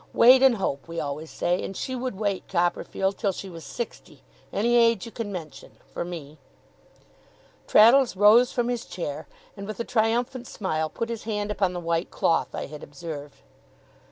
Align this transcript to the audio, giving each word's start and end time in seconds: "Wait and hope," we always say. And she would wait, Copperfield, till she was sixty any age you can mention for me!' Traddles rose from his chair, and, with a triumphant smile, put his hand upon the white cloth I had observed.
"Wait 0.13 0.41
and 0.41 0.55
hope," 0.55 0.87
we 0.87 0.99
always 0.99 1.29
say. 1.29 1.61
And 1.61 1.77
she 1.77 1.93
would 1.95 2.15
wait, 2.17 2.47
Copperfield, 2.47 3.19
till 3.19 3.31
she 3.31 3.51
was 3.51 3.63
sixty 3.63 4.23
any 4.51 4.75
age 4.75 5.05
you 5.05 5.11
can 5.11 5.31
mention 5.31 5.73
for 5.93 6.03
me!' 6.03 6.39
Traddles 7.67 8.15
rose 8.15 8.51
from 8.51 8.69
his 8.69 8.85
chair, 8.85 9.27
and, 9.55 9.67
with 9.67 9.79
a 9.79 9.83
triumphant 9.83 10.47
smile, 10.47 10.89
put 10.89 11.09
his 11.09 11.25
hand 11.25 11.51
upon 11.51 11.73
the 11.73 11.79
white 11.79 12.09
cloth 12.09 12.55
I 12.55 12.65
had 12.65 12.81
observed. 12.81 13.43